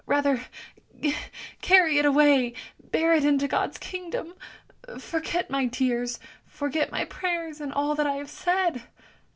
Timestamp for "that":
7.93-8.07